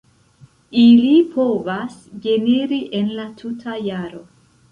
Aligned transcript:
Ili 0.83 1.11
povas 1.33 1.99
generi 2.25 2.81
en 3.01 3.13
la 3.19 3.27
tuta 3.43 3.79
jaro. 3.89 4.27